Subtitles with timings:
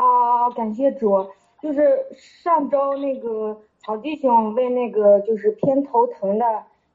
[0.00, 1.26] 啊，感谢主，
[1.60, 6.46] 就是上周那个曹弟兄为那个就是偏头疼的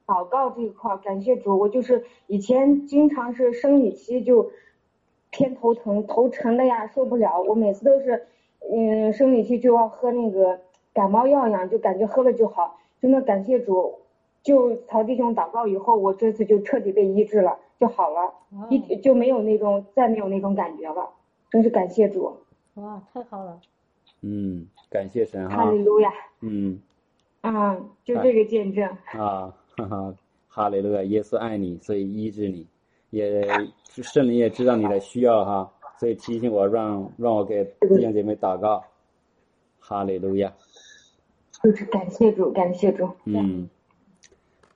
[0.04, 4.50] 祷告这一块，感谢主，我就是以前经常是生理期就
[5.30, 8.26] 偏头疼，头沉的呀受不了，我每次都是
[8.72, 10.58] 嗯生理期就要喝那个
[10.92, 14.00] 感冒药呀，就感觉喝了就好，真的感谢主，
[14.42, 18.34] 就曹弟兄祷告以后，我这次就彻底被医治了，就好了，
[18.68, 21.10] 一就没有那种再没有那种感觉了，
[21.52, 22.38] 真是感谢主。
[22.76, 23.60] 哇，太好了！
[24.22, 25.82] 嗯，感谢神哈哈利。
[25.82, 26.10] 路亚，
[26.40, 26.80] 嗯
[27.40, 30.14] 啊，就这个见证，啊，哈哈，
[30.48, 32.66] 哈利路亚，耶稣爱你，所以医治你，
[33.10, 33.42] 也
[34.02, 38.84] 圣灵也知道你的需要哈，所以提醒我让让我给弟兄姐妹祷告。
[39.78, 40.52] 哈利路亚。
[41.62, 43.08] 就是感谢主，感谢主。
[43.24, 43.68] 嗯，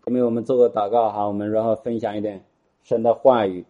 [0.07, 2.43] 因为我们做个祷告哈，我们然后分享一点
[2.83, 3.65] 神的话语。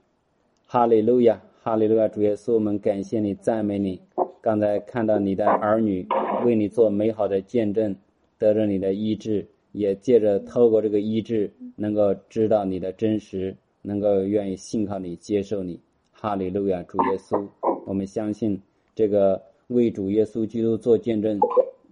[0.67, 4.01] 哈利路亚，哈利路亚，主耶稣，我们感谢你，赞美你。
[4.41, 6.07] 刚才看到你的儿女
[6.43, 7.95] 为你做美好的见证，
[8.39, 15.79] 得着你的医治，也借着透过这个医治，能够知道你的真实，能够愿意信靠你，接受你。
[16.13, 17.47] 哈利路亚，主耶稣，
[17.85, 18.59] 我们相信
[18.95, 21.39] 这个为主耶稣基督做见证，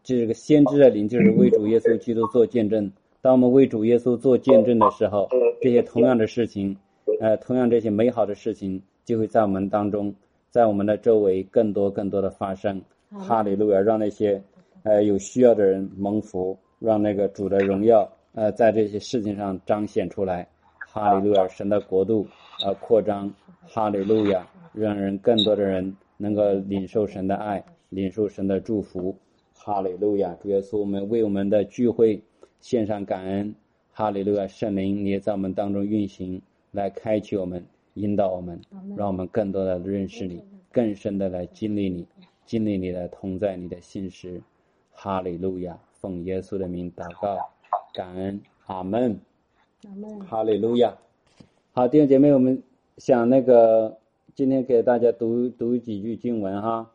[0.02, 2.90] 这个先知的灵就是为主耶稣基督做见证。
[3.20, 5.28] 当我们为主耶稣做见证的时候，
[5.60, 6.74] 这些同样的事情，
[7.20, 10.14] 呃，同样这些美好的事情，就会在我们当中，
[10.50, 12.78] 在我们的周围更多更多的发生。
[13.08, 14.38] 哈利路亚，让那些
[14.82, 20.46] 呃有需要的人蒙福，让那个主的荣耀呃在这些事情上彰显出来。
[20.78, 22.26] 哈利路亚，神的国度
[22.62, 23.32] 呃扩张。
[23.66, 29.16] 哈利路亚，让人更多的人能够领受神的爱，领受神的祝福。
[29.54, 32.22] 哈利路亚，主耶稣，我们为我们的聚会
[32.60, 33.54] 献上感恩。
[33.90, 36.42] 哈利路亚，圣灵你也在我们当中运行，
[36.72, 37.64] 来开启我们，
[37.98, 38.60] 引导我们，
[38.96, 42.06] 让我们更多的认识你，更深的来经历你，
[42.46, 44.40] 经历你的同在，你的信实。
[44.92, 47.36] 哈利路亚，奉耶稣的名祷告，
[47.94, 49.20] 感恩，阿门。
[49.84, 50.20] 阿门。
[50.20, 50.96] 哈利路亚。
[51.72, 52.62] 好，弟兄姐妹，我们
[52.96, 53.98] 想那个
[54.34, 56.90] 今天给大家读读几句经文哈。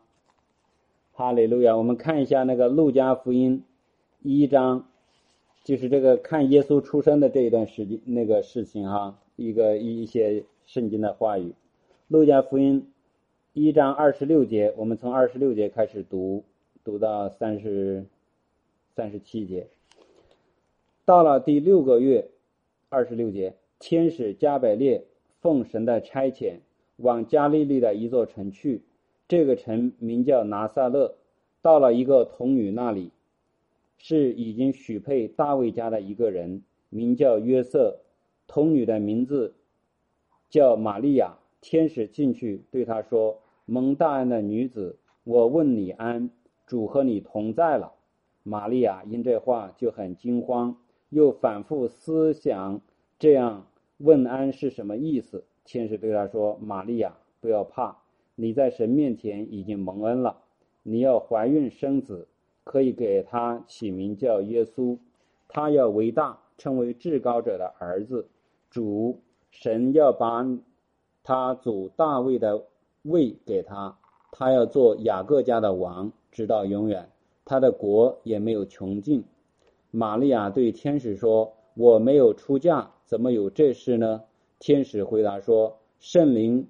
[1.14, 3.64] 哈利路亚，我们看一下那个路加福音
[4.22, 4.86] 一章，
[5.64, 11.54] 就是这个看耶稣出生的这一段时间那个事情哈，一个一些圣经的话语。
[12.08, 12.92] 路加福音
[13.54, 16.44] 一章二十六节，我们从二十六节开始读，
[16.84, 18.06] 读到三十
[18.96, 19.68] 三十七节。
[21.06, 22.30] 到了第六个月，
[22.90, 25.06] 二十六节，天使加百列
[25.42, 26.56] 奉神的差遣，
[26.98, 28.82] 往加利利的一座城去。
[29.28, 31.16] 这个城名叫拿撒勒。
[31.62, 33.12] 到了一个童女那里，
[33.98, 38.00] 是已经许配大卫家的一个人，名叫约瑟。
[38.46, 39.56] 童女的名字
[40.54, 41.34] 叫玛利亚。
[41.62, 46.30] 天使进去对她说：“蒙大恩的女子，我问你安，
[46.68, 47.92] 主和你同在了。”
[48.44, 50.78] 玛利亚因这话就很惊慌，
[51.10, 52.80] 又反复思想
[53.18, 53.66] 这样
[53.98, 55.44] 问安是什么意思。
[55.66, 57.98] 天使对她说：“玛利亚，不要怕，
[58.36, 60.38] 你在神面前已经蒙恩了。
[60.84, 62.28] 你要怀孕生子，
[62.64, 65.00] 可以给他起名叫耶稣。
[65.48, 68.28] 他要为大，称为至高者的儿子。
[68.70, 69.20] 主
[69.54, 70.44] 神要把
[71.24, 72.64] 他祖大卫的
[73.04, 73.96] 位给他，
[74.32, 77.08] 他要做雅各家的王，直到永远。
[77.46, 79.24] 他的国也没有穷尽。
[79.92, 84.24] 玛利亚对天使说：“我没有出嫁，怎么有这事呢？”
[84.60, 86.68] 天使回答说：“圣灵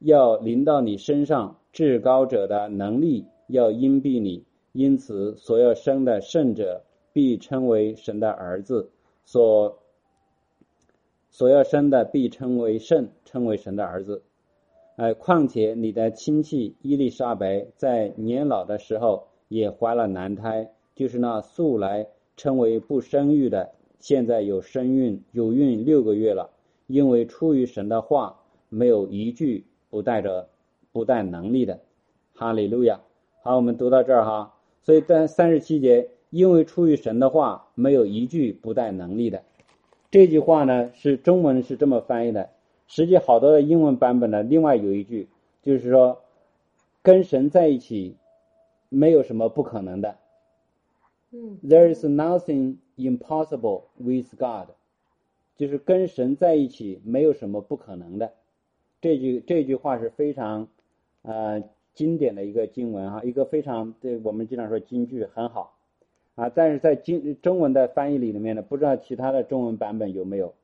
[0.00, 8.90] 要临到你身上，至高者的能力要荫蔽你，因此所要生的圣者必称为神的儿子。
[9.24, 9.78] 所
[11.30, 14.22] 所要生的必称为圣，称为神的儿子。
[14.96, 26.50] 哎，况且你的亲戚伊丽莎白在年老的时候也怀了男胎，就是那素来称为不生育的，现在有身孕，有孕六个月了。
[26.88, 30.48] 因为出于神的话，没有一句不带着
[30.90, 31.78] 不带能力的。
[32.34, 33.00] 哈利路亚。
[33.42, 34.54] 好，我们读到这儿哈。
[34.82, 39.42] 所以在三十七节，因为出于神的话，没有一句不带能力的。
[40.10, 42.50] 这句话呢，是中文是这么翻译的，
[42.86, 45.28] 实际好多的英文版本呢，另外有一句
[45.62, 46.22] 就是说，
[47.02, 48.16] 跟神在一起，
[48.88, 50.16] 没有什么不可能的。
[51.30, 54.70] 嗯 There is nothing impossible with God，
[55.56, 58.32] 就是跟神在一起没有什么不可能的。
[59.02, 60.68] 这句这句话是非常
[61.20, 61.62] 呃
[61.94, 65.77] 经典的一个经文哈，一个非常对我们经常说金句很好
[66.38, 70.54] 啊，但是在经中文的翻译里面呢，不知道其他的中文版本有没有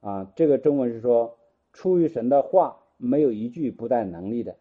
[0.00, 0.30] 啊？
[0.36, 1.38] 这个中文是说
[1.72, 4.56] 出于神的话，没有一句不带能力的。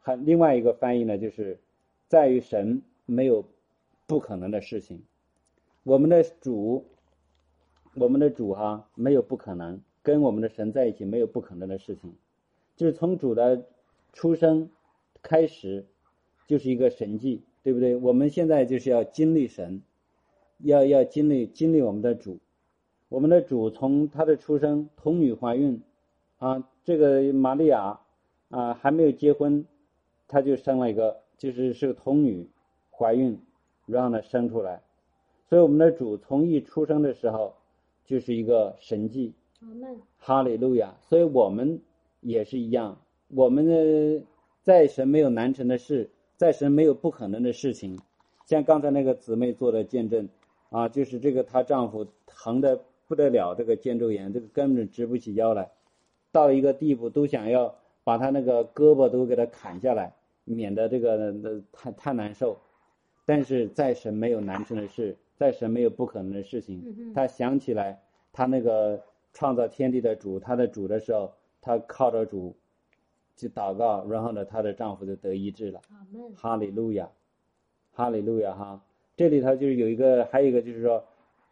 [0.00, 1.58] 还另外一个翻译呢，就是
[2.06, 3.44] 在于神没有
[4.06, 5.02] 不可能的事情。
[5.82, 6.86] 我们的主，
[7.96, 12.14] 我们的主哈没有不可能，跟我们的神在一起没有不可能的事情。
[12.76, 13.66] 就是从主的
[14.12, 14.70] 出生
[15.20, 15.84] 开始，
[16.46, 17.96] 就是一个神迹，对不对？
[17.96, 19.82] 我们现在就是要经历神，
[20.58, 22.38] 要要经历经历我们的主。
[23.08, 25.82] 我们的主从他的出生，童女怀孕，
[26.38, 28.00] 啊，这个玛利亚
[28.50, 29.64] 啊还没有结婚，
[30.28, 32.48] 他就生了一个，就是是个童女
[32.90, 33.40] 怀孕，
[33.86, 34.82] 然后呢生出来。
[35.48, 37.54] 所以我们的主从一出生的时候
[38.04, 39.32] 就是一个神迹。
[40.18, 40.94] 哈利路亚！
[41.08, 41.80] 所以我们
[42.20, 44.22] 也是一样，我们的
[44.62, 47.98] 在神没有难成的事，在神没有不可能的事情。
[48.46, 50.28] 像刚才那个姊妹做的见证
[50.70, 55.70] 啊，就是这个她丈夫疼的不得了，这个肩周炎，这个根本直不起腰来，
[56.32, 60.14] 到一个地步都想要把他那个胳膊都给他砍下来，
[60.44, 62.58] 免得这个那太太难受。
[63.24, 67.12] 但是在神没有难成的事，在神没有不可能的事情。
[67.14, 68.02] 他想起来，
[68.32, 69.02] 他那个
[69.32, 71.32] 创造天地的主，他的主的时候，
[71.62, 72.54] 他靠着主
[73.36, 75.80] 去祷告，然后呢，她的丈夫就得医治了。
[76.36, 77.10] 哈利路亚，
[77.92, 78.84] 哈利路亚哈！
[79.16, 81.04] 这里头就是有一个，还有一个就是说，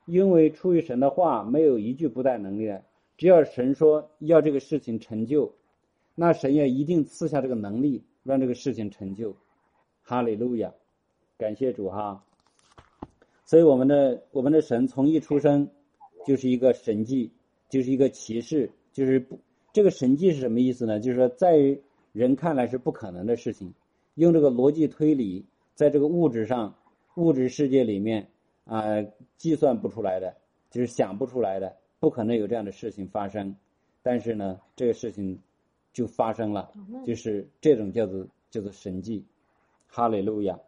[0.07, 2.83] 因为出于神的话，没有一句不带能力的。
[3.17, 5.55] 只要神说要这个事情成就，
[6.15, 9.37] 那神也一定赐下这个能力，让这个事情成就。
[10.03, 10.73] 哈利路亚，
[11.39, 12.25] 感谢主哈！
[13.45, 15.69] 所以我们的我们的神从一出生
[16.27, 17.31] 就是一个神迹，
[17.69, 19.39] 就是一个骑士，就是不
[19.73, 21.01] 这个神迹是什么意思呢？
[21.01, 21.81] 就是说在于
[22.13, 23.73] 人看来是不可能的事情，
[24.15, 26.75] 用这个逻辑推理，在这个物质上
[27.15, 28.29] 物质世界里面
[28.65, 29.03] 啊、
[29.39, 30.37] 计算不出来的，
[30.71, 33.57] 就是想不出来的，不可能有这样的事情发生。
[34.03, 35.39] 但是呢，这个事情
[35.93, 36.71] 就发生了，
[37.07, 39.25] 就是这种叫做叫做神迹。
[39.87, 40.59] 哈利路亚！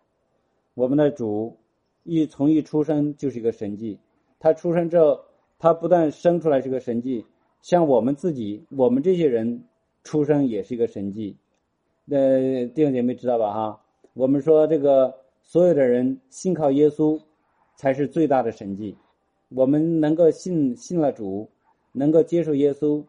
[0.74, 1.56] 我们的主
[2.02, 3.98] 一从一出生就是一个神迹，
[4.38, 5.20] 他出生之后，
[5.58, 7.24] 他不但生出来是个神迹，
[7.64, 9.64] 像我们自己，我们这些人
[10.02, 11.34] 出生也是一个神迹。
[12.10, 13.54] 呃，弟兄姐妹知道吧？
[13.54, 13.80] 哈，
[14.12, 17.18] 我们说这个所有的人信靠耶稣，
[17.74, 18.94] 才是最大的神迹。
[19.48, 21.48] 我们能够信信了主，
[21.92, 23.02] 能够接受耶稣，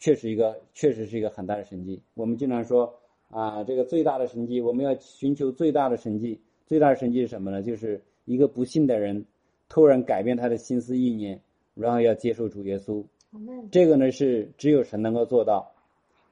[0.00, 2.02] 确实一个确实是一个很大的神迹。
[2.14, 2.92] 我们经常说
[3.30, 6.40] 啊，这个最大的神迹，我们要寻求最大的神迹。
[6.66, 7.62] 最大的神迹是什么呢？
[7.62, 9.24] 就是一个不信的人
[9.68, 11.40] 突然改变他的心思意念，
[11.76, 13.04] 然后要接受主耶稣。
[13.70, 15.72] 这个呢是只有神能够做到。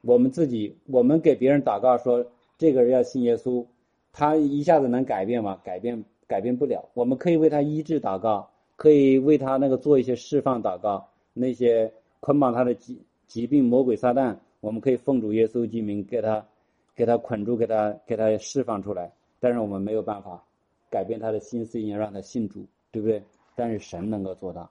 [0.02, 2.26] 我们自己，我们给别人祷告说
[2.56, 3.66] 这个人要信耶稣，
[4.12, 5.60] 他一下子能改变吗？
[5.62, 6.88] 改变改变不了。
[6.94, 16.46] 我们可以为他医治祷告，可以为他那个做一些释放祷告，那些捆绑他的疾疾病魔鬼撒旦，我们可以奉主耶稣之名给他
[16.94, 19.12] 给他捆住，给他给他释放出来。
[19.38, 20.44] 但是我们没有办法
[20.90, 23.22] 改变他的心思意念，让他信主，对不对？
[23.54, 24.70] 但是神能够做到。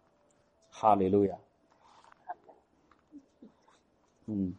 [0.72, 1.36] 哈利路亚。
[4.31, 4.54] 嗯，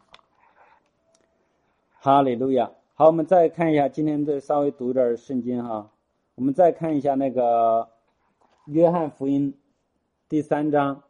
[2.01, 2.73] 哈利路亚。
[2.95, 5.93] 好，我们再看一下，今天再稍微读点圣经哈。
[6.35, 7.89] 我们再看一下那个
[8.65, 9.55] 约翰福音
[10.29, 11.05] 第三章。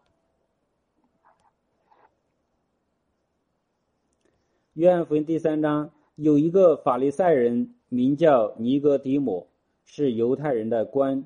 [4.75, 9.49] 约翰福音第三章有一个法利赛人，名叫尼哥底母，
[9.87, 11.25] 是犹太人的官。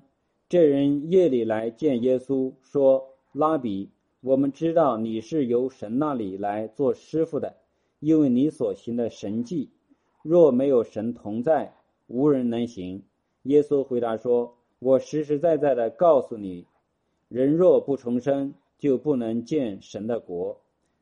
[0.48, 3.90] 这人夜里来见耶稣，说：“拉比，
[4.26, 7.56] 我们知道你是由神那里来做师傅的，
[8.00, 9.68] 因为你所行的神迹，
[10.22, 11.74] 若没有神同在，
[12.06, 13.02] 无人能行。”
[13.44, 16.64] 耶稣回答说：“我实实在在的告诉你，
[17.28, 20.58] 人若不重生，就不能见神的国。”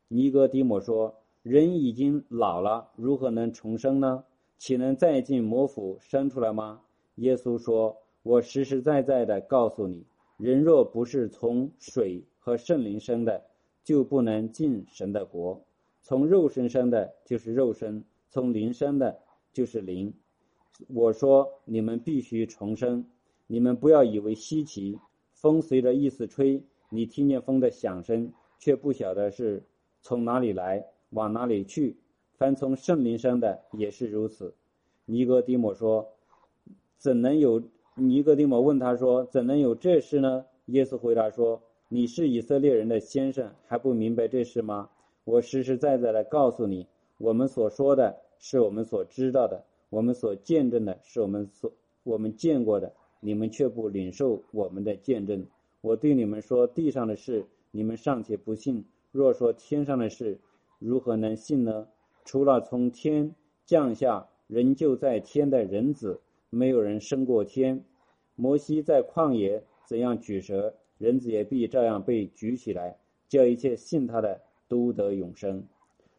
[0.09, 4.25] 尼哥底母说：“人已经老了，如何能重生呢？
[4.57, 6.81] 岂能再进魔府生出来吗？”
[7.15, 10.03] 耶稣说：“我实实在在的告诉你，
[10.35, 13.45] 人若不是从水和圣灵生的，
[13.85, 15.63] 就不能进神的国。
[16.01, 19.17] 从肉身生的，就是肉身；从灵生的，
[19.53, 20.13] 就是灵。
[20.89, 23.05] 我说你们必须重生，
[23.47, 24.99] 你们不要以为稀奇。
[25.31, 29.63] 风随着意思吹，你听见风的响声，却不晓得是
[30.01, 31.95] 从哪里来，往哪里去。
[32.33, 34.53] 凡从圣灵生的，也是如此。
[35.05, 36.09] 尼哥底母说
[36.99, 37.63] ：“怎能有？”
[37.95, 41.61] 尼哥底母问他说：“怎能有这事呢？”耶稣回答说
[41.93, 44.89] ：“你是以色列人的先生，还不明白这事吗？
[45.25, 46.87] 我实实在在的告诉你，
[47.19, 51.71] 我们所说的是我们所知道的，我们所见证的是我们所
[52.01, 55.45] 我们见过的，你们却不领受我们的见证。
[55.81, 58.81] 我对你们说地上的事，你们尚且不信；
[59.11, 60.39] 若说天上的事，
[60.79, 61.87] 如何能信呢？
[62.25, 63.35] 除了从天
[63.67, 66.19] 降下人就在天的人子，
[66.49, 67.85] 没有人升过天。
[68.35, 70.73] 摩西在旷野怎样举蛇，
[71.03, 72.95] 人子也必照样被举起来，
[73.27, 75.61] 叫一切信他的都得永生。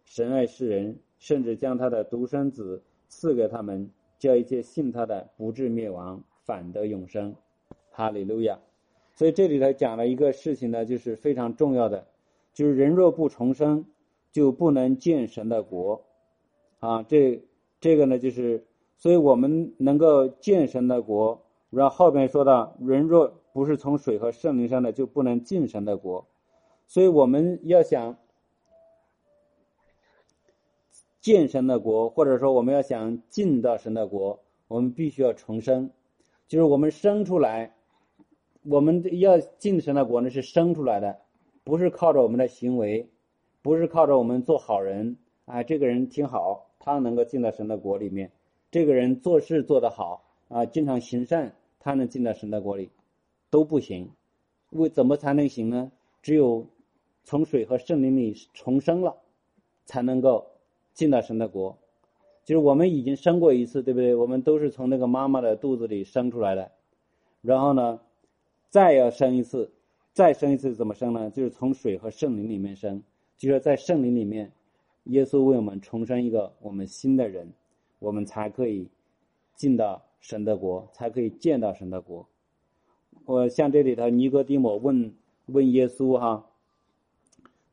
[0.04, 3.88] 神爱世人，甚至将他的独生子赐给他们，
[4.18, 7.34] 叫一切信他的不至灭亡，反得永生。
[7.90, 8.58] 哈利路亚。
[9.14, 12.06] 所以这里头讲了一个事情呢，就是非常重要的，
[12.52, 13.86] 就是人若不重生，
[14.32, 16.04] 就不能见神的国。
[16.80, 17.42] 啊，这
[17.80, 18.66] 这个呢，就是
[18.98, 21.40] 所以我们能够见神的国。
[21.70, 26.26] 然后后边说到，人若不是从水和圣灵上的，就不能进神的国。
[26.88, 28.18] 所以我们要想
[31.20, 35.90] 见神的国，或者说我们要想进到神的国，我们必须要重生，
[36.48, 37.76] 就是我们生出来，
[38.64, 41.20] 我们要进神的国呢是生出来的，
[41.62, 43.08] 不是靠着我们的行为，
[43.62, 48.32] 不是靠着我们做好人啊，这个人挺好，他能够进到神的国里面，
[48.72, 51.54] 这个人做事做得好啊，经常行善。
[51.80, 52.90] 他能进到神的国里，
[53.54, 54.10] 都不行。
[54.70, 55.92] 为怎么才能行呢？
[56.22, 56.66] 只有
[57.22, 59.16] 从水和圣灵里重生了，
[59.84, 60.44] 才能够
[60.92, 61.78] 进到神的国。
[62.44, 64.12] 就是我们已经生过一次，对不对？
[64.12, 66.72] 我们都是从那个妈妈的肚子里生出来的。
[67.42, 68.00] 然后呢，
[68.70, 69.70] 再要生一次，
[70.12, 71.30] 再生一次怎么生呢？
[71.30, 73.00] 就是从水和圣灵里面生。
[73.36, 74.50] 就说在圣灵里面，
[75.04, 77.52] 耶稣为我们重生一个我们新的人，
[78.00, 78.88] 我们才可以
[79.54, 80.02] 进到。
[80.24, 82.26] 神的国才可以见到神的国。
[83.24, 85.14] 我像这里头，尼哥底母问
[85.46, 86.46] 问耶稣哈，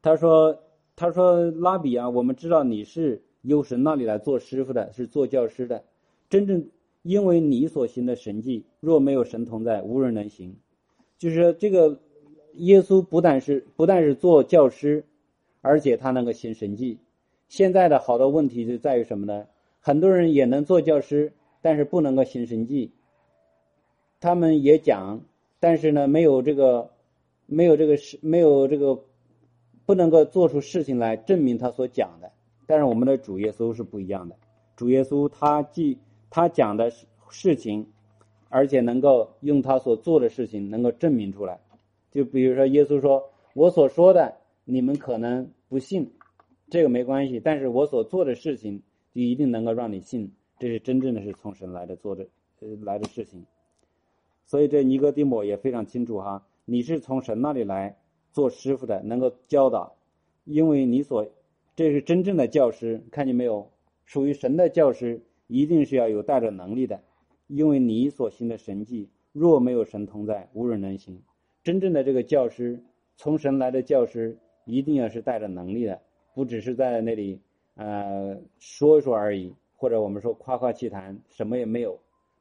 [0.02, 0.60] 他说
[0.96, 5.84] ：“他说拉比啊，我们知道你是由神那里来做师傅的，是做教师的。
[6.30, 6.70] 真正
[7.02, 10.56] 因为你所行的神迹，若没有神同在，无人能行。
[11.18, 12.00] 就是这个
[12.54, 15.04] 耶稣不但是不但是做教师，
[15.62, 16.98] 而且他能够行神迹。
[17.48, 19.48] 现在的好多问题就在于什么呢？
[19.80, 22.90] 很多人也能做教师。”但是不能够行神迹，
[24.20, 25.22] 他们也讲，
[25.62, 26.90] 但是呢，没有这个，
[27.46, 29.00] 没有这个事，没有这个，
[29.86, 32.32] 不能够做出事情来证明他所讲的。
[32.66, 34.36] 但是我们的主耶稣是不一样的，
[34.76, 35.98] 主耶稣他既
[36.32, 37.86] 他讲的事事情，
[38.50, 41.60] 而且能够用他所做的事情能够证明出来。
[42.12, 44.34] 就比如说，耶稣说：“我所说的，
[44.66, 46.12] 你们可能不信，
[46.70, 48.82] 这个没关系，但是我所做的事情
[49.14, 52.28] 就一定能够让你信。”这是真正的是从神来的做的，
[52.60, 53.46] 呃来的事情，
[54.52, 57.96] 所以这尼哥底母也非常清楚哈，你是从神那里来
[58.34, 59.96] 做师傅的，能够教导，
[60.44, 61.26] 因为你所
[61.74, 63.72] 这是真正的教师，看见没有？
[64.04, 67.02] 属于神的教师一定是要有带着能力的，
[67.48, 71.22] 因为你所行的神迹，若没有神同在，无人能行。
[71.64, 72.84] 真正的这个教师，
[73.16, 76.02] 从神来的教师，一定要是带着能力的，
[76.36, 77.40] 不只是在那里
[77.76, 79.56] 呃说一说而已。
[79.78, 81.98] 或者我们说夸夸其谈，什么也没有。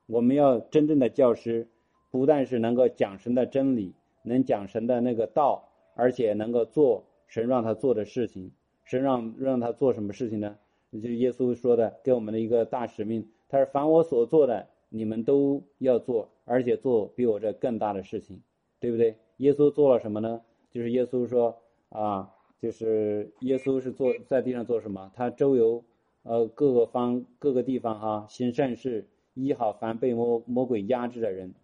[0.06, 1.68] 我们要真正的教师，
[2.10, 8.50] 不但是能够讲神的真理，能讲神的那个道，而且能够做神让他做的事情。
[8.84, 10.56] 神让让他做什么事情呢？
[10.92, 13.28] 就是耶稣说的，给我们的一个大使命。
[13.48, 18.40] 他说：“凡我所做的，你们都要做，而且做比我这更大的事情，
[18.80, 20.40] 对不对？”耶稣做了什么呢？
[20.70, 21.56] 就是耶稣说
[21.90, 25.10] 啊，就是耶稣是做在地上做什么？
[25.14, 25.84] 他周游。
[26.22, 31.54] 呃，各个方各个地方哈，行善事，医好凡被魔魔鬼压制的人，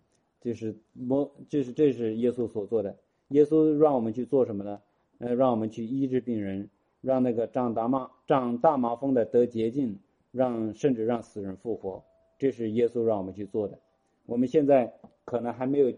[0.46, 2.96] 就是魔，就是这是耶稣所做的。
[3.30, 4.80] 耶稣让我们去做什么呢？
[5.18, 9.98] 呃，让我们去医治病人，让那个长大麻长大麻风的得洁净，
[10.30, 12.00] 让甚至让死人复活，
[12.38, 13.76] 这是耶稣让我们去做的。
[14.26, 15.92] 我们现在可能还没有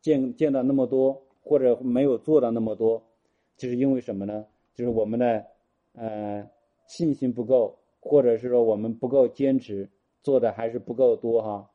[0.00, 3.00] 见见到那么多，或者没有做到那么多，
[3.56, 4.44] 就是因为什么呢？
[4.74, 5.46] 就是我们的
[5.94, 6.50] 呃
[6.88, 7.78] 信心不够。
[8.04, 9.88] 或者是说我们不够坚持，
[10.24, 11.70] 做的还是不够多哈，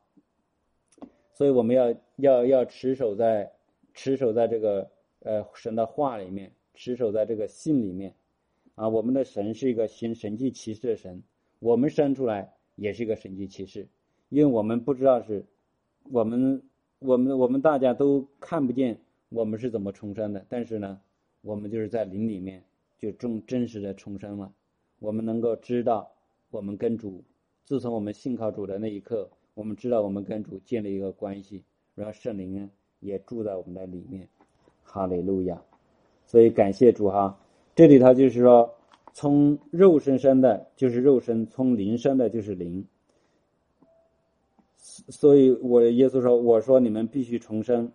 [1.38, 3.52] 所以我们要要要持守在
[3.94, 4.90] 持守在这个
[5.20, 8.12] 呃神的话里面，持守在这个信里面，
[8.74, 11.22] 啊，我们的神是一个行神迹奇事的神，
[11.60, 13.86] 我们生出来也是一个神迹奇事，
[14.30, 15.46] 因为我们不知道是，
[16.10, 16.60] 我们
[16.98, 21.00] 我们我们大家都看不见我们是怎么重生的，但是呢，
[21.42, 22.64] 我们就是在灵里面
[22.98, 24.52] 就真真实的重生了，
[24.98, 26.10] 我们能够知道。
[26.50, 27.22] 我们跟主，
[27.64, 31.64] 自从我们信靠主的那一刻，我们知道我们跟主建立一个关系，
[31.96, 34.28] 然后圣灵呢也住在我们的里面，
[34.84, 35.60] 哈利路亚。
[36.24, 37.36] 所以感谢主哈，
[37.74, 38.72] 这里头就是说，
[39.12, 42.86] 从肉身生的，就是肉身；从灵生的，就是灵。
[44.78, 47.90] 所以我耶稣说：“我说你们必须重生。”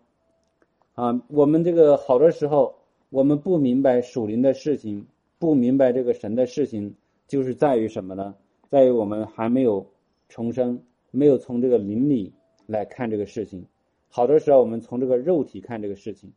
[0.96, 2.75] 啊，我们这个好多时候，
[3.10, 5.08] 我们不明白属灵的事情，
[5.39, 6.93] 不明白这个神的事情，
[7.25, 8.36] 就是在于什么呢？
[8.70, 9.86] 在于我们还没有
[10.27, 10.84] 重生，
[11.15, 12.34] 没有从这个灵里
[12.65, 13.63] 来看这个事情。
[14.10, 16.34] 好多时候我们从这个肉体看这个事情，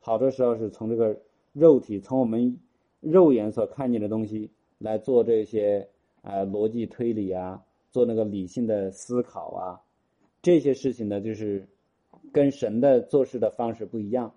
[0.00, 1.20] 好多时候是从这个
[1.52, 2.58] 肉体，从我们
[3.00, 5.86] 肉眼所看见的东西来做这些
[6.22, 9.80] 啊逻辑推理啊，做那个理性的思考啊，
[10.40, 11.68] 这些事情呢，就是
[12.32, 14.34] 跟神的做事的方式不一样，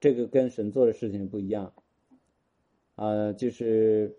[0.00, 1.72] 这个跟神做的事情不一样，
[2.96, 4.16] 啊，就是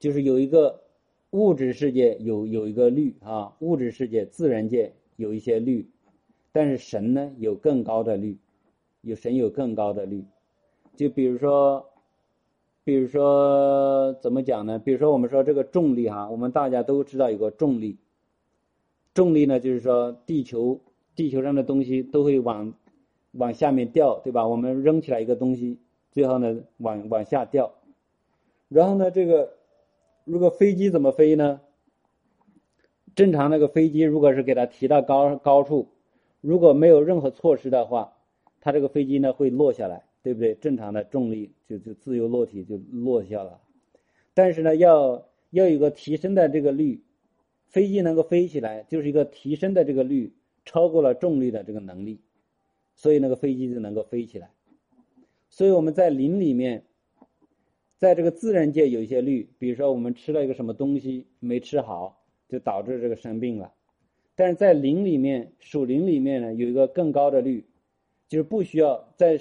[0.00, 0.82] 就是有一个
[1.30, 5.88] 物质世界有有一个律啊，物质世界自然界有一些律。
[6.50, 8.36] 但是神呢有更高的律，
[9.02, 10.24] 有神有更高的律，
[10.96, 11.86] 就比如说，
[12.82, 14.78] 比如说怎么讲呢？
[14.78, 17.98] 比如说我们说这个重力哈，我们大家都知道有个重力，
[19.14, 20.80] 重力呢就是说地球
[21.14, 22.74] 地球上的东西都会往
[23.32, 24.48] 往下面掉，对吧？
[24.48, 25.78] 我们扔起来一个东西，
[26.10, 27.74] 最后呢往往下掉，
[28.68, 29.57] 然后呢这个
[30.28, 31.62] 如果飞机怎么飞呢？
[33.14, 35.88] 正常那个飞机如果是给它提到高高处。
[36.42, 38.12] 如果没有任何措施的话，
[38.60, 40.54] 它这个飞机呢会落下来，对不对？
[40.54, 43.60] 正常的重力就就自由落体就落下了。
[44.34, 47.02] 但是呢，要要有个提升的这个率，
[47.66, 52.20] 飞机能够飞起来，就是一个提升的这个率超过了重力的这个能力，
[52.94, 54.50] 所以那个飞机就能够飞起来。
[55.48, 56.84] 所以我们在林里面，
[57.98, 63.74] 在这个自然界有一些律，比如说我们吃了一个什么东西没吃好，就导致这个生病了。
[64.36, 67.66] 但是在灵里面，属灵里面呢，有一个更高的律，
[68.28, 69.36] 就是不需要在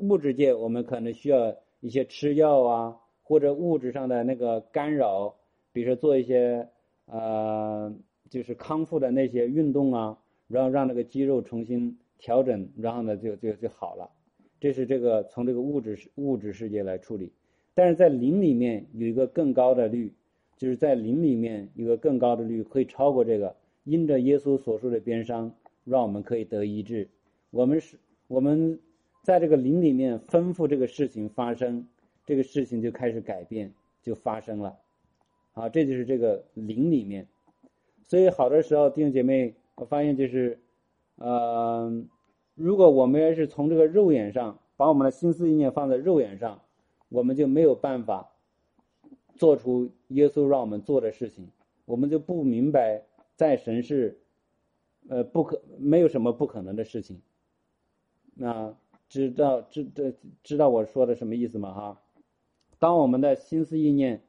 [0.00, 5.34] 物质界，我们可能需要一些吃药啊，或者物质上的那个干扰，
[5.72, 6.68] 比如说做一些
[7.06, 7.90] 呃，
[8.28, 14.10] 就是康复的那些运动啊，然后让那个肌肉重新调整，然后呢就就就好了。
[14.60, 17.32] 这是这个从这个物质物质世界来处理。
[17.74, 20.12] 但是在灵里面有一个更高的律，
[20.56, 23.56] 就是在灵里面有个更高的律，可以超过这个。
[23.84, 25.52] 因着耶稣所说的鞭伤，
[25.84, 27.08] 让我们可以得医治。
[27.50, 27.98] 我们是，
[28.28, 28.78] 我们
[29.24, 31.86] 在这个灵里面吩咐这个事情发生，
[32.24, 34.78] 这个事情就开始改变，就发生了。
[35.54, 37.26] 啊，这就是这个灵里面。
[38.04, 40.60] 所以好多时候弟兄姐妹，我发现就是，
[41.16, 42.04] 呃，
[42.54, 46.60] 如果我们要是从这个肉眼上把我们的心思意念放在肉眼上，
[47.12, 48.32] 我们就没有办法
[49.36, 51.48] 做出耶稣让我们做的事情，
[51.84, 53.02] 我们就不明白。
[53.34, 54.20] 在神是，
[55.08, 57.20] 呃，不可没有什么不可能的事情。
[58.34, 58.74] 那
[59.08, 61.72] 知道知这知道我说的什么意思吗？
[61.72, 62.00] 哈，
[62.78, 64.22] 当我们的心思意念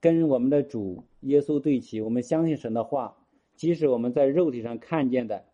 [0.00, 3.16] 跟我们的主耶稣对齐，我们相信神的话，
[3.56, 5.44] 即使我们在肉体上看见的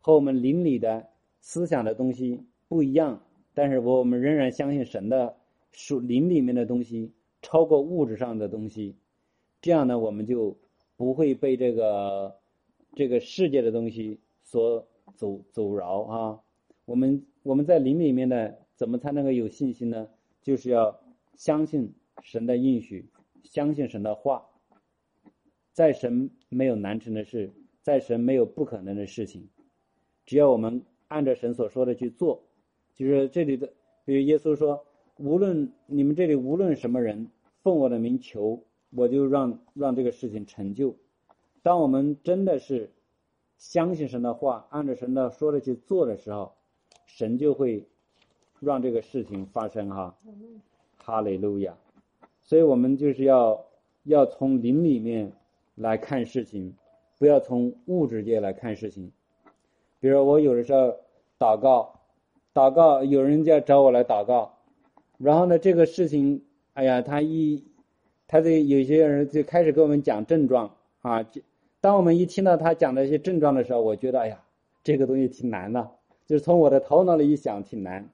[0.00, 1.08] 和我们灵里的
[1.40, 3.22] 思想的东西不一样，
[3.54, 5.36] 但是我们仍然相信神的
[5.76, 7.12] 属灵里面的东西
[7.42, 8.96] 超过物质上的东西，
[9.60, 10.58] 这样呢，我们就
[10.96, 12.34] 不会被这个。
[12.94, 16.40] 这个世界的东西所阻阻挠啊，
[16.86, 20.08] 我们我们在灵里面呢，怎么才能够有信心呢？
[20.40, 20.98] 就是要
[21.34, 23.06] 相信神的应许，
[23.44, 24.46] 相信神的话，
[25.74, 29.46] 在神没有难成的事，在神没有不可能的事情，
[30.24, 32.42] 只要我们按照神所说的去做，
[32.94, 33.70] 就是这里的，
[34.06, 34.85] 比如耶稣说，
[35.18, 37.28] 无论你们这里无论什么人
[37.62, 40.94] 奉我的名求，我就让让这个事情成就。
[41.62, 42.92] 当我们真的是
[43.56, 46.52] 相信神的话，按照神的说的去做的时候，
[47.06, 47.86] 神就会
[48.60, 50.14] 让这个事情发生哈。
[50.98, 51.76] 哈利路亚！
[52.42, 53.64] 所以我们就是要
[54.04, 55.32] 要从灵里面
[55.76, 56.74] 来看事情，
[57.18, 59.12] 不要从物质界来看事情。
[59.98, 60.94] 比如我有的时候
[61.38, 62.00] 祷告，
[62.52, 64.55] 祷告有人家找我来祷告，
[65.18, 66.42] 然后呢，这个事情，
[66.74, 67.64] 哎呀，他一
[68.28, 71.40] 他这有些人就开始给我们讲症状啊，就。
[71.80, 74.42] 当我们一听到他讲的一些症状的时候，我觉得哎呀，
[74.82, 75.90] 这个东西挺难的，
[76.26, 78.08] 就是从我的头脑里一想挺难。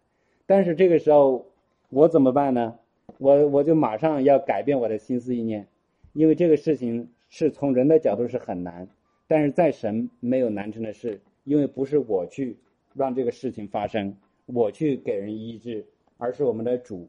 [0.45, 1.47] 但是这个时候
[1.89, 2.75] 我怎么办呢？
[3.19, 5.67] 我我就马上要改变我的心思意念，
[6.13, 8.89] 因为这个事情是从人的角度是很难，
[9.27, 12.57] 但是在神没有难成的事，因为不是我去
[12.95, 15.87] 让这个事情发生，我去给人医治，
[16.23, 17.09] 而是我们的主，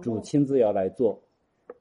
[0.00, 1.20] 主亲自要来做。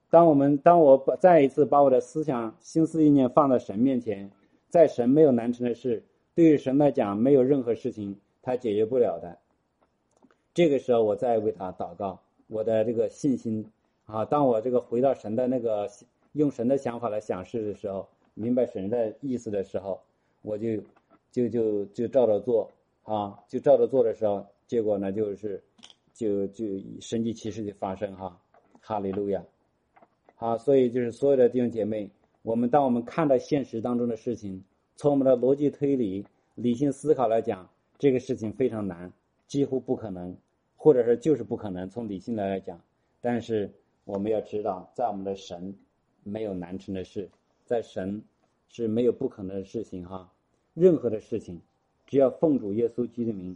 [0.10, 4.32] 当我们当我把再一次把我的思想、心思、意念放在神面前，
[4.67, 9.38] 在神没有难成的事，对于神来讲没有任何事情他解决不了的。
[10.56, 13.63] 这个时候，我再为他祷告，我的这个信心
[14.08, 15.88] 啊，当我这个回到神的那个
[16.32, 20.02] 用神的想法来想事的时候，明白神的意思的时候，
[20.41, 20.78] 我就
[21.32, 22.72] 就就就照着做
[23.04, 25.62] 啊，就照着做的时候，结果呢就是
[26.13, 26.65] 就就
[27.00, 28.39] 神迹奇事就发生哈，
[28.80, 29.43] 哈利路亚。
[30.36, 32.10] 好，所以就是所有的弟兄姐妹，
[32.41, 34.63] 我们当我们看到现实当中的事情，
[34.95, 37.69] 从我们的逻辑推理、理性思考来讲，
[38.00, 39.12] 这个事情非常难，
[39.47, 40.36] 几乎不可能，
[40.76, 41.88] 或者是就是不可能。
[41.89, 42.82] 从理性来来讲，
[43.19, 43.71] 但是
[44.04, 45.76] 我们要知道，在我们的神
[46.24, 47.30] 没有难成的事，
[47.65, 48.21] 在神
[48.67, 50.28] 是没有不可能的事情哈。
[50.74, 51.62] 任何的事情，
[52.08, 53.56] 只要奉主耶稣基督的名，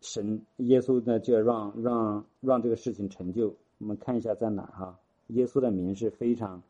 [0.00, 3.54] 神耶稣呢就要让让让这个事情成就。
[3.78, 4.98] 我们看一下在哪哈？
[5.28, 6.62] 耶稣的名是非常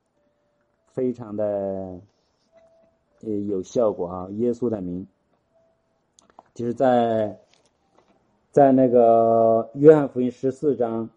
[0.86, 2.00] 非常的
[3.20, 4.28] 有效果啊！
[4.32, 5.06] 耶稣的名
[6.54, 7.38] 就是在
[8.50, 11.10] 在那个约翰福音十四章，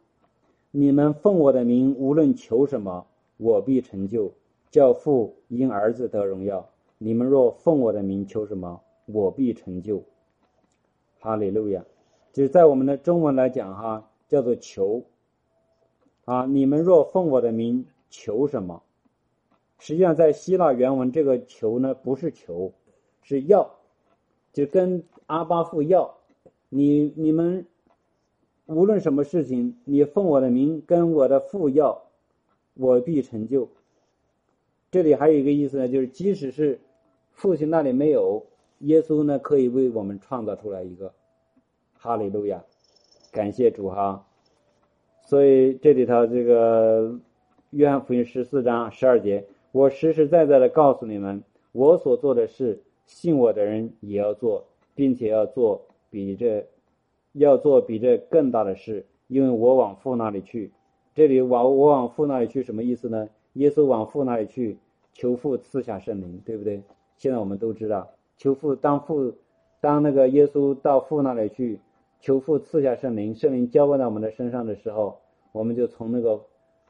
[0.72, 4.34] 你们奉我的名无论求什么，我必成就，
[4.70, 6.70] 教父因儿子得荣耀。
[6.98, 10.04] 你们若奉我的名求什么，我必成就。
[11.20, 11.86] 哈利路亚！
[12.40, 15.04] 就在我们的中文来讲哈，叫做求。
[16.24, 16.46] 啊！
[16.46, 18.82] 你们若奉我的名求什么？
[19.78, 22.72] 实际上，在希腊原文，这个“求”呢，不是求，
[23.24, 23.70] 是要，
[24.54, 26.16] 就跟阿巴父要。
[26.70, 27.66] 你你们
[28.68, 32.04] 无论什么事情，你奉我的名跟我的父要，
[32.76, 33.68] 我必成就。
[34.92, 36.80] 这里还有一个意思呢，就是即使是
[37.34, 38.46] 父亲那里没有，
[38.78, 41.14] 耶稣呢可以为我们创造出来一个。
[42.02, 42.64] 哈利路亚！
[43.30, 44.26] 感谢主哈。
[45.26, 47.20] 所以这里头这个
[47.72, 56.66] 约翰福音十四章十二节，我实实在在的告诉你们，我所做的事，信我的人也要做，并且要做比这
[57.34, 60.72] 要做比这更大的事，因为我往父那里去。
[61.14, 63.28] 这里往我往父那里去什么意思呢？
[63.54, 64.78] 耶稣往父那里去，
[65.12, 66.82] 求父赐下圣灵，对不对？
[67.18, 69.34] 现在我们都知道，求父当父
[69.82, 71.78] 当那个耶稣到父那里去。
[72.22, 75.20] 求父赐下圣灵，圣灵浇灌在我们的身上的时候，
[75.54, 76.42] 我们就从那个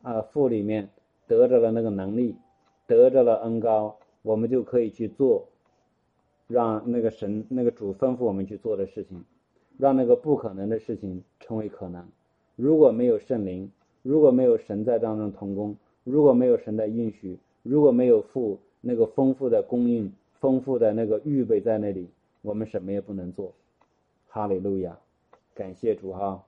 [0.01, 0.89] 啊父里面
[1.27, 2.35] 得着了那个能力，
[2.87, 5.47] 得着了恩高，我们就可以去做，
[6.47, 9.23] 让那个神那个主吩咐我们去做的事情，
[9.77, 12.03] 让那个不可能的事情成为可能。
[12.55, 22.09] 如果没有圣灵，如果没有神在当中同工，如果没有神的应许，如果没有父那个丰富的供应、丰富的那个预备在那里，
[22.41, 23.53] 我们什么也不能做。
[24.27, 24.97] 哈利路亚。
[25.59, 26.45] 感谢主哈，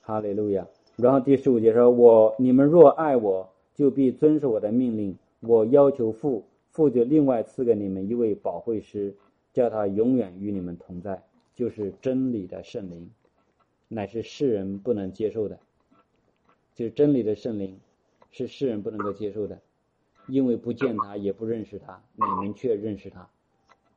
[0.00, 0.64] 哈利路亚。
[0.94, 5.18] 然后第十五节说：“我你们若爱我，就必遵守我的命令。
[5.40, 9.12] 我要求父，父就另外赐给你们一位保惠师，
[9.52, 11.20] 叫他永远与你们同在，
[11.52, 13.10] 就是真理的圣灵，
[13.88, 15.58] 乃是世人不能接受的。
[16.76, 17.80] 就是真理的圣灵，
[18.30, 19.60] 是世人不能够接受的，
[20.28, 22.00] 因为不见他，也不认识他。
[22.14, 23.28] 你们却认识他，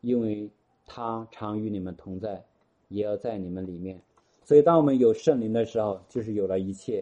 [0.01, 0.49] 因为
[0.87, 2.43] 他常与你们同在。”
[2.91, 3.99] 也要在你们里面，
[4.43, 7.01] 所以当我们有圣灵的时候，就是有了一切；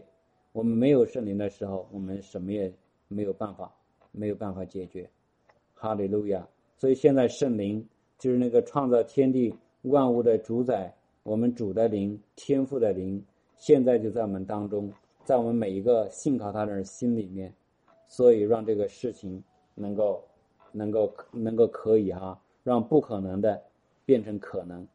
[0.51, 2.71] 我们没有圣灵的时候，我们什么也
[3.07, 3.73] 没有办法，
[4.11, 5.09] 没有办法解决。
[5.73, 6.47] 哈利路亚！
[6.77, 7.83] 所以现在圣灵
[8.19, 13.23] 就是那个创造天地万物的主宰，我们主的灵、天赋的灵，
[13.57, 14.93] 现在就在我们当中，
[15.25, 17.51] 在我们每一个信靠他的人心里面，
[18.07, 20.23] 所以让这个事情能够、
[20.71, 23.59] 能够、能够可以哈，让不可能的
[24.05, 24.87] 变成可能。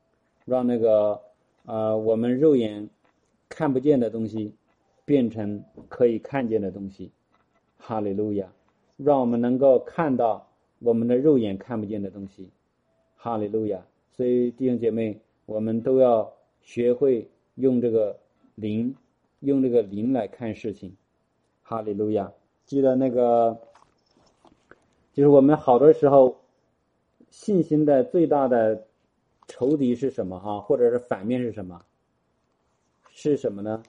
[0.44, 1.22] 让那个
[1.64, 2.90] 啊，我们肉眼
[3.48, 4.54] 看不见的东西
[5.06, 7.10] 变成可以看见的东西，
[7.78, 8.52] 哈利路亚！
[8.98, 10.46] 让我们能够看到
[10.80, 12.50] 我们的肉眼看不见的东西，
[13.16, 13.86] 哈利路亚！
[14.12, 16.30] 所以弟兄姐妹，我们都要
[16.60, 18.18] 学会用这个
[18.54, 18.94] 灵，
[19.40, 20.94] 用这个灵来看事情，
[21.62, 22.30] 哈利路亚！
[22.66, 23.58] 记得那个，
[25.14, 26.36] 就是我们好多时候
[27.30, 28.86] 信心的最大的。
[29.46, 30.60] 仇敌是什么哈？
[30.60, 31.80] 或者是反面是什么？
[33.10, 33.82] 是什么呢？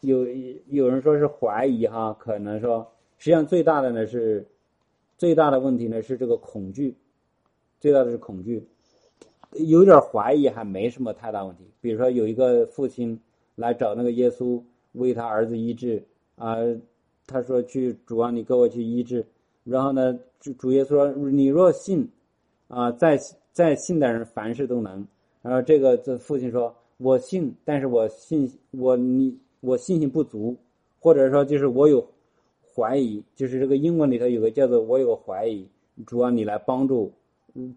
[0.00, 0.26] 有
[0.66, 2.86] 有人说是怀疑哈，可能说，
[3.18, 4.46] 实际上最大的呢是
[5.16, 6.96] 最大的问题呢是这个恐惧，
[7.78, 8.66] 最大的是恐惧，
[9.52, 11.64] 有点怀疑还没什么太大问题。
[11.80, 13.18] 比如说有一个父亲
[13.54, 16.56] 来找那个耶稣为他儿子医治啊，
[17.26, 19.24] 他说去主啊，你给我去医治，
[19.64, 22.10] 然后呢主主耶稣说你若信
[22.68, 23.18] 啊，在。
[23.56, 25.02] 在信的人凡事都能。
[25.40, 30.54] 然后这个这父亲说：“我信，但是我信我你我信心不足，
[31.00, 32.06] 或者说就是我有
[32.74, 35.66] 怀疑，就是这个英文里头有个叫做我有怀疑，
[36.04, 37.10] 主啊你来帮助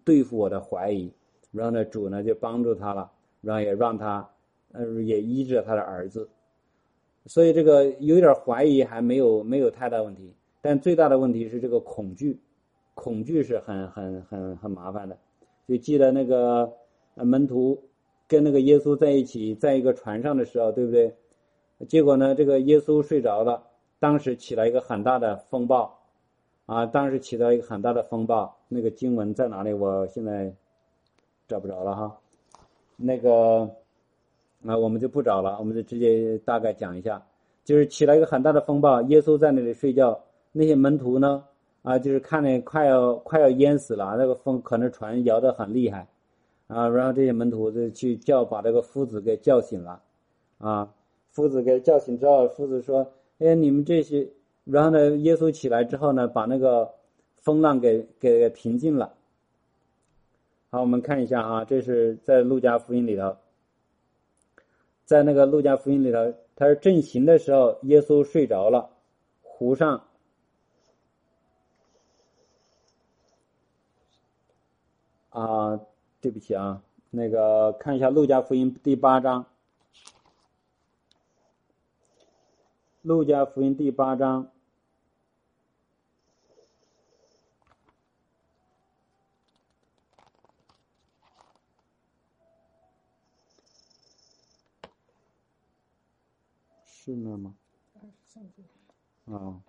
[0.04, 1.10] 对付我的怀疑。
[1.50, 4.28] 然后呢主呢就帮助他了，然后也让他
[4.72, 6.28] 呃也医治了他的儿子。
[7.24, 12.38] 所以这个有点怀疑还没有没有太大问题，但最大的问题是这个恐惧，
[12.92, 15.16] 恐惧是很很很很麻烦的。”
[15.68, 16.72] 就记得那个
[17.14, 17.82] 门徒
[18.26, 21.14] 跟那个耶稣在一起，在一个船上的时候，对不对？
[21.88, 23.62] 结果呢，这个耶稣睡着了，
[23.98, 25.98] 当时起了一个很大的风暴，
[26.66, 28.56] 啊，当时起到一个很大的风暴。
[28.68, 29.72] 那个经文在哪里？
[29.72, 30.52] 我现在
[31.48, 32.18] 找不着了哈。
[32.96, 33.68] 那个
[34.64, 37.20] 啊，我们就不找了，我们就直接大概讲一下，
[37.64, 40.20] 就是起了一个很大的风暴，耶稣在那里睡觉，
[40.52, 41.44] 那些门徒呢
[41.82, 46.06] 啊，就是看那快要快要淹死了，那个风可能船摇得很厉害
[46.66, 50.02] 啊，然后这些门徒就去叫把这个夫子给叫醒了
[50.58, 50.92] 啊，
[51.30, 54.28] 夫子给叫醒之后，夫子说：“哎，你们这些。”
[54.64, 56.88] 然后呢，耶稣起来之后呢，把那个
[57.36, 59.14] 风浪给给平静了。
[60.70, 63.34] 好，我们看一下啊，这是在路加福音里头，
[65.06, 68.90] 在那个路加福音里头，他是正行的时候，耶稣睡着了，
[69.42, 70.04] 湖上
[75.30, 75.80] 啊，
[76.20, 79.46] 对不起啊，那个看一下路加福音第八章，
[83.02, 84.50] 路加福音第八章。
[96.86, 97.54] 是那吗？
[97.94, 98.62] 二十三节。
[99.32, 99.60] 啊，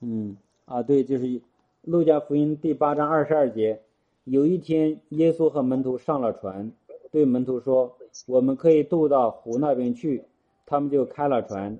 [0.00, 1.24] 嗯啊，对，就是
[1.90, 3.82] 《路加福音》第八章二十二节。
[4.22, 6.70] 有一天，耶稣和门徒上了船，
[7.10, 7.96] 对门徒说
[8.28, 10.22] ：“我们可以渡到湖那边去。”
[10.66, 11.76] 他们就开了船。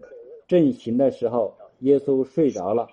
[0.49, 2.89] 正行的时候，耶稣睡着了。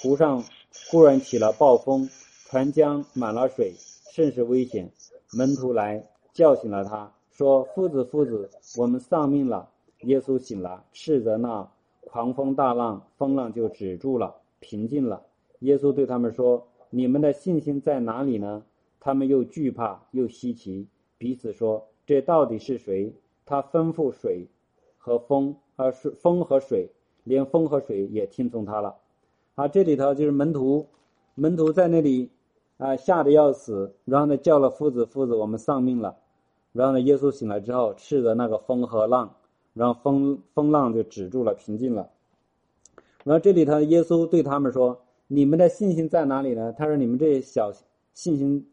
[0.00, 0.42] 湖上
[0.90, 2.08] 忽然起了暴风，
[2.46, 3.74] 船浆满了水，
[4.10, 4.90] 甚是危险。
[5.36, 7.12] 门徒来叫醒了他。
[7.32, 9.68] 说：“夫子，夫子，我们丧命了。”
[10.04, 11.68] 耶稣醒了，斥责那
[12.06, 15.20] 狂风大浪，风浪就止住了，平静了。
[15.62, 18.62] 耶稣对他们说：“你们的信心在哪里呢？”
[19.00, 20.86] 他们又惧怕又稀奇，
[21.18, 23.12] 彼此说：“这到底是谁？
[23.44, 24.46] 他吩咐水
[24.96, 26.88] 和风，啊，是风和水，
[27.24, 28.94] 连风和水也听从他了。”
[29.56, 30.86] 啊，这里头就是门徒，
[31.34, 32.30] 门徒在那里
[32.78, 36.16] 啊，吓得要死，然后呢，叫了夫子，夫子，我们丧命了。
[36.72, 39.34] 然后呢，耶稣醒来之后，斥责那个风和浪，
[39.74, 42.08] 然后风风浪就止住了，平静了。
[43.24, 45.01] 然后这里头，耶稣对他们说
[45.34, 47.72] ：“你们的信心在哪里呢？”他说：“你们这些小
[48.12, 48.68] 信心。”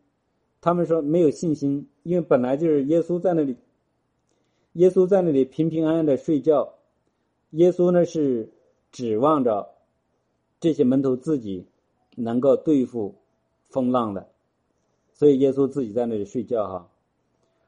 [0.59, 3.55] 他们说：“没有信心，因为本来就是耶稣在那里，
[4.73, 6.73] 耶稣在那里平平安安的睡觉，
[7.51, 8.51] 耶稣呢是
[8.91, 9.69] 指望着
[10.59, 11.65] 这些门徒自己
[12.17, 13.15] 能够对付
[13.69, 14.27] 风浪的，
[15.13, 16.89] 所以耶稣自己在那里睡觉哈。”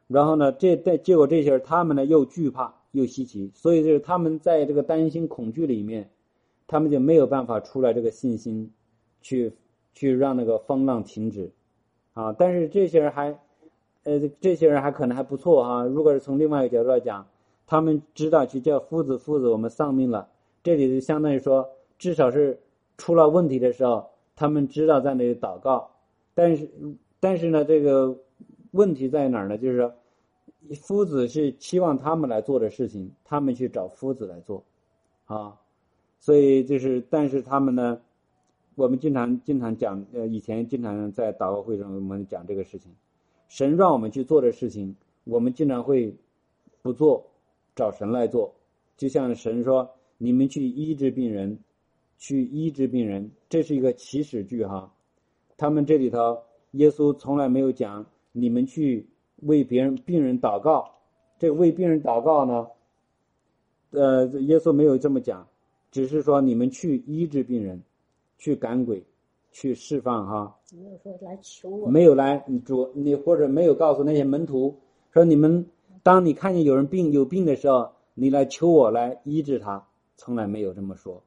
[0.09, 6.09] 然后呢，这在结果这些人，他们呢又惧怕又稀奇，所以就是他们在这个担心恐惧里面，
[6.67, 8.69] 他们就没有办法出来这个信心，
[9.21, 9.53] 去
[9.93, 11.51] 去让那个风浪停止，
[12.13, 12.33] 啊！
[12.33, 13.37] 但是这些人还，
[14.03, 15.83] 呃，这些人还可能还不错哈。
[15.83, 17.25] 如果是从另外一个角度来讲，
[17.65, 20.27] 他们知道去叫夫子夫子，我们丧命了。
[20.63, 22.59] 这里就相当于说，至少是
[22.97, 25.91] 出了问题的时候，他们知道在那里祷告。
[26.33, 26.69] 但是，
[27.19, 28.15] 但是呢，这个
[28.71, 29.57] 问题在哪儿呢？
[29.57, 29.93] 就是说。
[30.79, 34.63] 夫子是期望他们来做的事情，他们去找夫子来做，
[35.25, 35.57] 啊，
[36.19, 37.99] 所以就是，但是他们呢，
[38.75, 42.91] 我们经常经常讲，呃，以前经常在祷告会上我们讲这个事情，
[43.47, 46.15] 神让我们去做的事情，我们经常会
[46.81, 47.25] 不做，
[47.75, 48.53] 找神来做，
[48.97, 51.57] 就像神说，你们去医治病人，
[52.17, 54.93] 去医治病人，这是一个祈使句哈，
[55.57, 56.39] 他们这里头，
[56.71, 59.07] 耶稣从来没有讲你们去。
[59.47, 60.87] 为别人病人祷告，
[61.39, 62.67] 这个为病人祷告呢，
[63.89, 65.47] 呃，耶稣没有这么讲，
[65.89, 67.81] 只是说你们去医治病人，
[68.41, 69.05] 去赶鬼，
[69.51, 70.57] 去释放哈。
[70.73, 71.87] 没有说来求我。
[71.87, 74.75] 没有来主你或者没有告诉那些门徒
[75.13, 75.67] 说你们，
[76.01, 79.85] 当你看见有人病有病的时候，你来求我来医治他，
[80.17, 81.21] 从来没有这么说，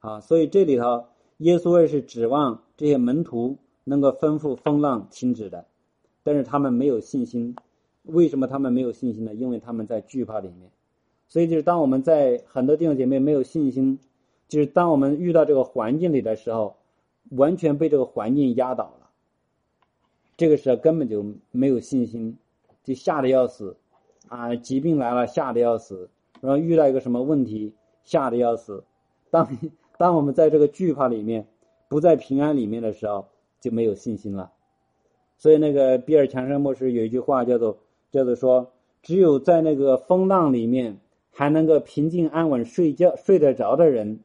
[0.00, 1.04] 啊，所以这里头
[1.38, 5.66] 耶稣也是指望这些门徒能够吩咐风浪停止的。
[6.24, 7.54] 但是他们没有信心，
[8.02, 9.34] 为什么他们没有信心呢？
[9.34, 10.68] 因为他们在惧怕里面，
[11.28, 14.00] 所以就是当我们在很多弟兄姐妹没有信心，
[14.50, 16.76] 就是当我们遇到这个环境里的时候，
[17.30, 19.08] 完全被这个环境压倒了，
[20.36, 22.36] 这个时候根本就没有信心，
[22.82, 23.76] 就吓得要死，
[24.28, 26.10] 啊，疾病来了吓得要死，
[26.40, 28.82] 然后遇到一个什么问题吓得要死，
[29.30, 29.48] 当
[29.96, 31.46] 当我们在这个惧怕里面，
[31.88, 33.28] 不在平安里面的时候，
[33.60, 34.50] 就没有信心了。
[35.38, 37.78] 所以，那个比尔强生牧师有一句话叫做
[38.12, 40.98] “叫做说，只有在那个风浪里面
[41.30, 44.20] 还能够平静安稳睡觉睡得着的人，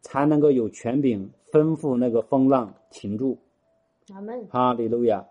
[0.00, 3.38] 才能够有权柄吩咐那个风浪停住。”
[4.12, 4.46] 阿门。
[4.48, 5.26] 哈利路亚。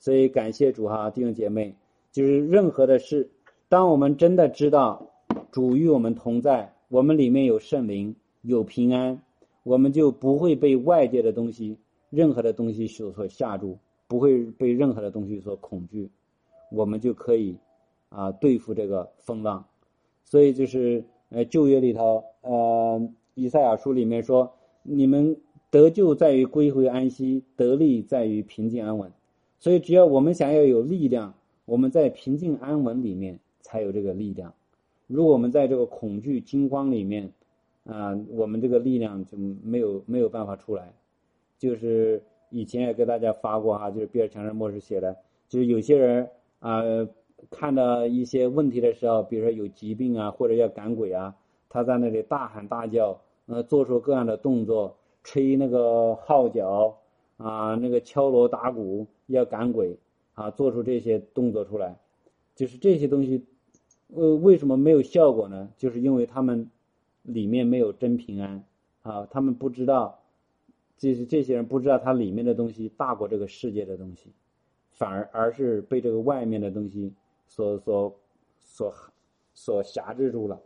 [0.00, 1.74] 所以感谢主哈，弟兄姐妹，
[2.12, 3.28] 就是任何的事，
[3.68, 5.10] 当我们真的知道
[5.50, 9.20] 主与我们同在，我们里面有圣灵，有平安，
[9.64, 11.76] 我们就不会被外界的东西、
[12.10, 13.76] 任何的东西所所吓住，
[14.06, 16.08] 不会被任何的东西所恐惧，
[16.70, 17.56] 我们就可以
[18.08, 19.66] 啊对付这个风浪。
[20.24, 25.36] 所以就是呃旧约里头呃以赛亚书里面说，你们
[25.70, 29.12] 得救在于归回安息，得力在于平静安稳。
[29.60, 34.52] 所以只要我们想要有力量，我们在平静安稳里面才有这个力量。
[35.06, 37.32] 如果我们在这个恐惧惊慌里面，
[37.84, 40.92] 啊，我们这个力量就没有没有办法出来。
[41.58, 45.16] 就是以前也给大家发过哈，就是比尔强生博士写的，
[45.48, 46.82] 就是有些人啊，
[47.50, 51.34] 看到一些问题的时候，比如说有疾病啊，或者要赶鬼啊，
[51.68, 56.98] 他在那里大喊大叫，呃，做出各样的动作，吹那个号角
[57.38, 59.96] 啊，那个敲锣打鼓要赶鬼
[60.34, 61.98] 啊，做出这些动作出来，
[62.54, 63.44] 就是这些东西。
[64.14, 65.70] 呃，为什么没有效果呢？
[65.76, 66.70] 就是因为他们
[67.22, 68.64] 里面没有真平安
[69.02, 70.20] 啊，他们不知道，
[70.96, 74.32] 就是这些人不知道他里面的东西大过这个世界的东西，
[74.92, 77.12] 反而而是被这个外面的东西
[77.48, 78.14] 所所
[78.60, 78.94] 所
[79.52, 80.60] 所辖制住了，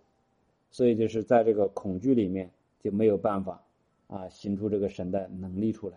[0.71, 2.51] 所以就是在这个恐惧里面
[2.83, 3.63] 就没有办法
[4.09, 5.97] 啊行出这个神的能力出来。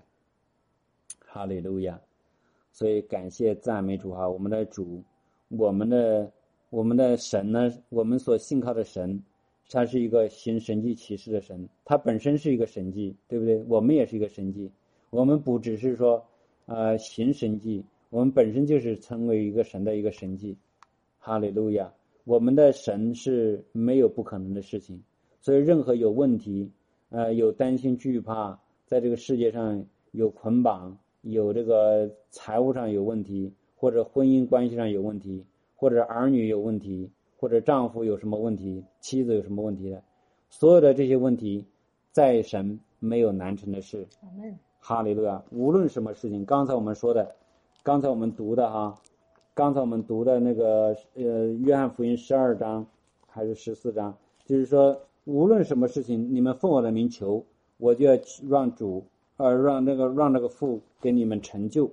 [1.19, 1.99] 哈利路亚！
[2.71, 5.03] 所以感谢赞美主哈，我们的主，
[5.49, 6.31] 我们的。
[6.71, 7.71] 我们的神呢？
[7.87, 9.23] 我们所信靠的神，
[9.69, 13.63] 他是一个行神迹奇事的神，他本身是一个神迹，对不对？
[13.69, 14.69] 我们也是一个神迹，
[15.09, 16.25] 我们不只是说，
[16.65, 20.57] 呃，行神迹，我们本身就是成为一个神的一个神迹。
[21.19, 21.93] 哈利路亚！
[22.25, 25.01] 我们的神是没有不可能的事情，
[25.39, 26.69] 所以任何有问题，
[27.09, 35.45] 呃，有担心惧怕，在这个世界上有捆绑，有这个财务上有问题，或者婚姻关系上有问题。
[35.77, 40.01] 或者儿女有问题，或者丈夫有什么问题，妻子有什么问题的，
[40.49, 41.65] 所有的这些问题，
[42.13, 44.07] 在神没有难成的事。
[44.79, 45.43] 哈利路亚！
[45.51, 47.35] 无论什么事情，刚才我们说的，
[47.83, 48.97] 刚才我们读的哈，
[49.53, 52.87] 刚才我们读的那个呃，约翰福音十二章
[53.27, 57.45] 还是十四章，就是说，无论什么事情，你们奉我的名求，
[57.77, 59.03] 我就要让主，
[59.37, 61.91] 呃，让那个让那个父给你们成就。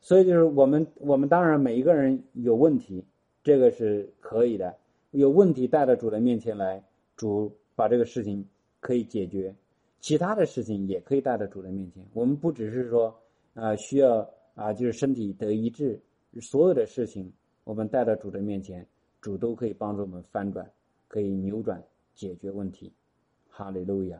[0.00, 3.02] 所以就是我们，我们当然每一个人有问题，
[3.42, 4.74] 这个是可以的。
[5.10, 6.82] 有问题带到主的面前来，
[7.16, 8.46] 主把这个事情
[8.78, 9.54] 可以解决，
[10.00, 12.04] 其他的事情也可以带到主的面前。
[12.12, 13.12] 我们不只是说
[13.54, 15.98] 啊需要啊就是身体得医治，
[16.42, 17.32] 所有的事情
[17.64, 18.86] 我们带到主的面前，
[19.22, 20.70] 主都可以帮助我们翻转，
[21.08, 21.82] 可以扭转
[22.18, 22.92] 解决问题。
[23.48, 24.18] 哈利路亚，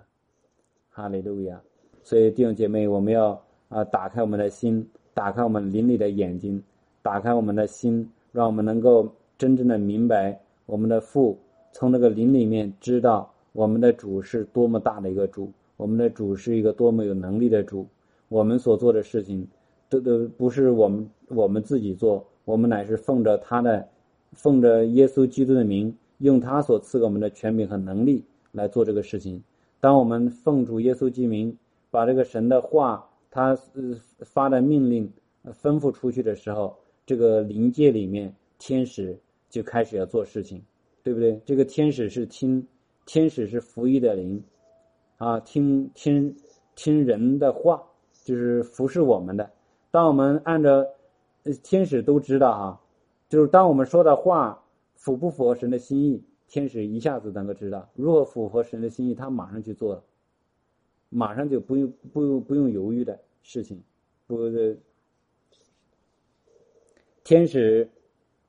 [0.88, 1.61] 哈利路亚。
[2.04, 4.88] 所以弟兄姐妹，我们要啊打开我们的心。
[5.14, 6.62] 打开我们灵里的眼睛，
[7.02, 11.37] 打开我们的心，让我们能够真正的明白我们的父，
[11.72, 17.84] 从那个灵里面知道我们的主是多么大的一个主，我们的主是一个多么有能力的主。
[18.28, 19.44] 我们所做的事情，
[19.88, 23.88] 都都不是我们我们自己做，我们乃是奉着他的，
[24.34, 29.42] 奉着耶稣基督的名，用他所赐给我们的权柄和能力来做这个事情。
[29.81, 31.57] 当我们奉主耶稣基督名，
[31.90, 33.04] 把这个神的话。
[33.31, 35.12] 他呃发的命令
[35.62, 39.16] 吩咐出去的时候，这个灵界里面天使
[39.50, 40.62] 就开始要做事情，
[41.02, 41.38] 对不对？
[41.44, 42.66] 这个天使是听，
[43.04, 44.42] 天使是服役的灵，
[45.18, 46.35] 啊，听听
[46.74, 47.83] 听人的话，
[48.24, 49.48] 就是服侍我们的。
[49.90, 50.83] 当我们按照
[51.62, 52.81] 天使都知道哈，
[53.28, 54.59] 就是当我们说的话
[54.98, 57.88] 符不符合神的心意，天使一下子能够知道。
[57.94, 60.04] 如果符合神的心意，他马上去做了。
[61.08, 63.82] 马上就不用不用不用犹豫的事情，
[64.26, 64.78] 不是
[67.24, 67.88] 天使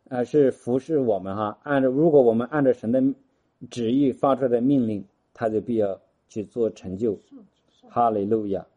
[0.09, 3.01] 啊是服侍我们哈，按照如果我们按照神的
[3.69, 7.17] 旨意发出来的命令，他就必要去做成就。
[7.87, 8.67] 哈利路亚，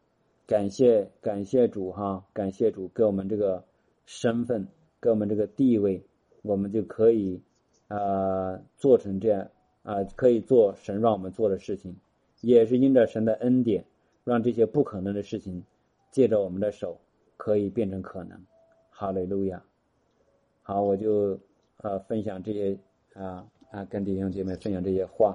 [0.47, 3.65] 感谢感谢主哈，感谢主给我们这个
[4.05, 4.65] 身份，
[5.01, 6.01] 给我们这个地位，
[6.41, 7.41] 我们就可以
[7.93, 9.47] 呃做成这样
[9.83, 11.95] 啊，可以做神让我们做的事情。
[12.41, 13.85] 也是因着神的恩典，
[14.23, 15.63] 让这些不可能的事情，
[16.11, 16.97] 借着我们的手
[17.37, 18.37] 可以变成可能。
[18.89, 19.63] 哈利路亚！
[20.63, 21.39] 好，我就
[21.77, 22.77] 呃分享这些
[23.13, 25.31] 啊啊，跟弟兄姐妹分享这些话。